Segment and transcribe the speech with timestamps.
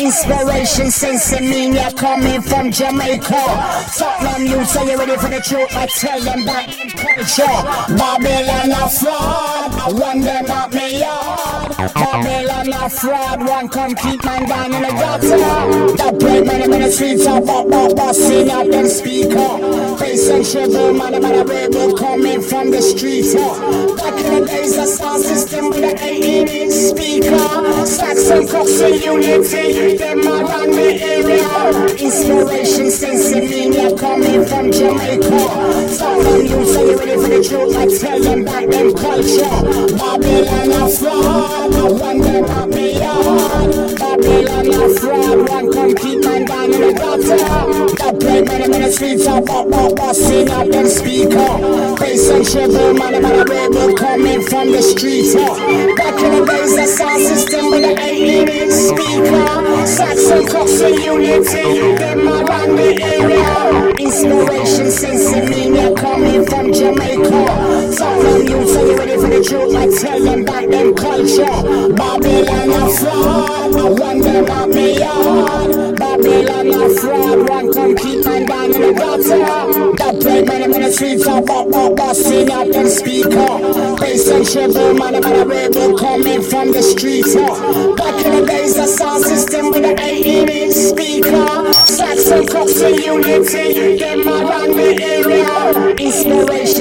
[0.00, 3.44] Inspiration, sense and meaning coming from Jamaica.
[3.98, 5.68] Tottenham, you say you're ready for the truth.
[5.72, 7.96] I tell them that culture.
[7.98, 9.74] Babylon a fraud.
[9.78, 11.69] I want them out me yard.
[11.88, 13.46] Babylon a fraud.
[13.46, 15.96] One keep man down in the gutter.
[15.96, 19.96] That play many many streets up, up, up, busting up them speaker.
[19.98, 23.34] Bass and treble, man, man, a rebel coming from the streets.
[23.34, 27.86] Back in the days, the sound system with the 18 inch speaker.
[27.86, 31.48] Saxon Coxsone and Unity, them are around the area.
[31.96, 35.88] Inspiration, sense and meaning coming from Jamaica.
[35.88, 39.58] Some of you say you ready for the truth, I tell them back them culture.
[39.98, 43.98] Babylon a fraud, I want them me yard.
[43.98, 47.38] Babylon a fraud, one come keep man down in the gutter.
[47.98, 51.50] That play many many streets up, up, up, busting up them speaker.
[51.98, 55.34] Bass and treble, man, man, a rebel coming from the streets.
[55.34, 59.86] Back in the days, the sound system with the 18 inch speaker.
[59.86, 61.79] Saxon Coxsone and Unity,
[74.30, 75.98] I want them out me yard.
[75.98, 79.96] Babylon a fraud, one keep man down in the gutter.
[79.96, 83.58] That play many many streets up, up, up, busting up them speaker.
[83.98, 87.34] Bass and treble, man, man, a rebel coming from the streets.
[87.34, 91.72] Back in the days, the sound system with the 18 inch speaker.
[91.72, 95.96] Sax Cox and Unity, them around the area.
[95.98, 96.79] Inspiration,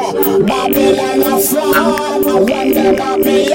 [0.00, 3.48] Babylon a fraud, them out me.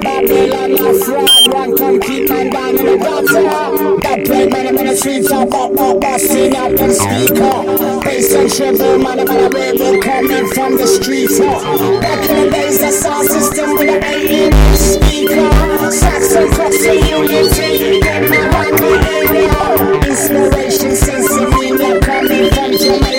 [0.00, 4.00] Babylon a fraud, one come keep man down in the gutter.
[4.02, 8.02] That play many many streets up, up, up, busting up them speaker.
[8.02, 11.38] Bass and treble, man, man, a rebel coming from the streets.
[11.38, 15.50] Back in the days, the sound system with the 18 inch speaker.
[15.92, 19.54] Saxon Coxsone and Unity, them around the area.
[20.02, 23.13] Inspiration, sense meaning coming from Jamaica.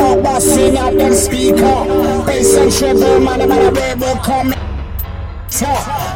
[0.00, 2.24] Up, up, busting up them speaker.
[2.26, 4.58] Bass and treble, man, man, a rebel coming.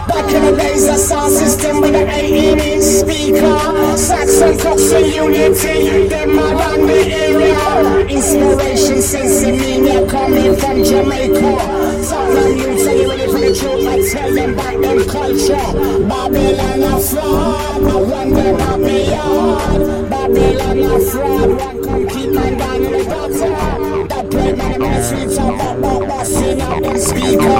[0.08, 3.96] Back in the days, the sound system with the 18 inch speaker.
[3.96, 8.06] Saxon Coxsone and Unity, them around the area.
[8.08, 12.02] Inspiration, sense and meaning coming from Jamaica.
[12.02, 15.68] Some of you say you ready for the truth, I tell them back them culture.
[16.08, 20.10] Babylon a fraud, I wonder about me yard.
[20.10, 23.97] Babylon a fraud, one come keep my down in the gutter.
[24.30, 27.58] Play money, money, streets of bop, bop, busting out them speaker.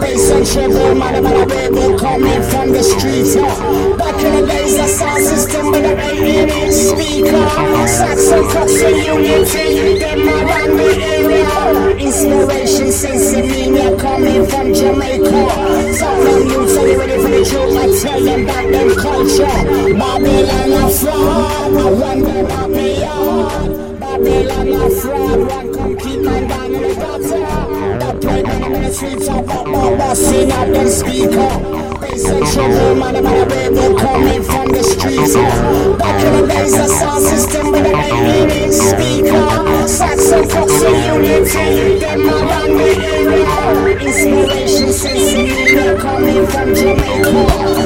[0.00, 3.36] Bass and treble, man, a baby coming from the streets.
[3.36, 7.86] Back in the days, the sound system with a 8 speaker.
[7.86, 11.96] Sax and cups and unity, them around the area.
[11.98, 15.94] Inspiration, sense, and coming from Jamaica.
[15.94, 19.46] Some of them youths ready for the truth, I tell them about them culture.
[19.98, 23.97] Babylon a fraud, I about me yard.
[24.18, 29.98] Babylon a fraud, one my down in the money in the streets of up, up,
[29.98, 31.48] busting out them speaker.
[32.00, 35.34] Bass and treble, man, baby coming from the streets.
[35.98, 39.86] Back in the days, the sound system with a 8 inch speaker.
[39.86, 43.98] Sax and Fox and Unity, them around the area.
[44.00, 47.77] Inspiration, sense, media coming from Jamaica.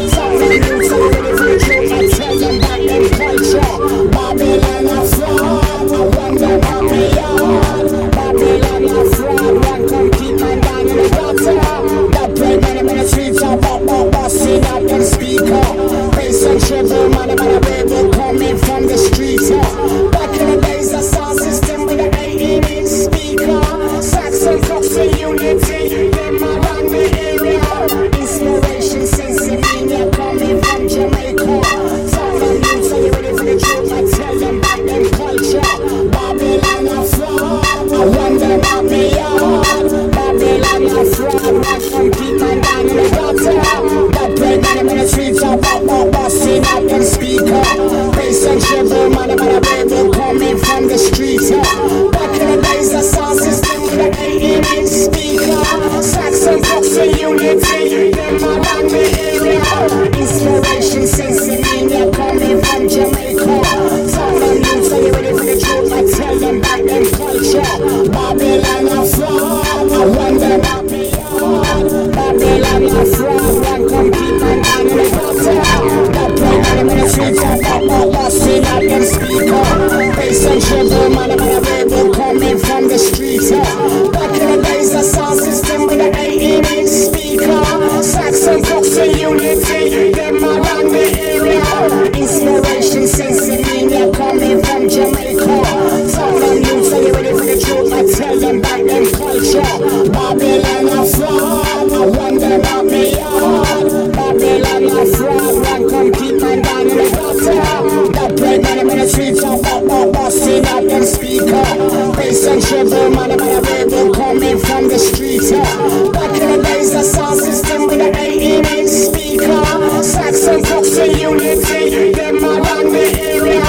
[120.95, 123.65] And Unity, them around the area.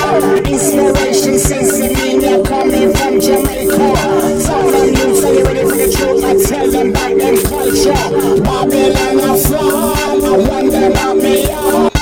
[0.46, 3.74] Inspiration, sense, and media coming from Jamaica.
[3.74, 7.96] Of them youths are ready for the truth, I tell them about them culture.
[8.44, 11.94] Babylon a fraud, I wonder about me yard.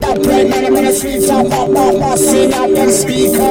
[0.00, 3.50] That play money, money, streets of up, up, busting out them speaker.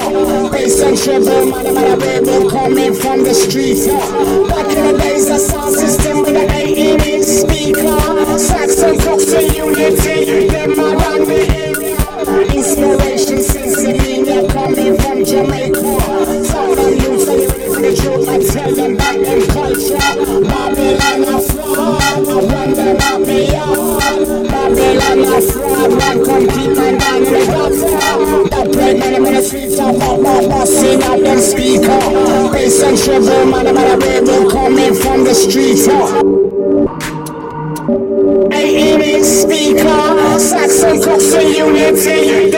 [0.49, 3.85] Bass and treble, money, money, baby coming from the streets.
[3.85, 8.39] Back in the days, the sound system with a 8 inch speaker.
[8.39, 10.46] Sax and Fox and Unity,
[19.47, 19.97] culture.
[19.97, 22.27] Babylon a fraud,
[22.77, 24.47] about me yard.
[24.47, 28.47] Babylon a fraud, one come keep my down in the.
[28.49, 31.99] That play money, money, streets of up, up, busting out them speaker.
[32.51, 35.87] Bass and treble, money, money, baby coming from the streets.
[38.53, 42.51] 8 inch speaker, Saxon Coxsone and Unity,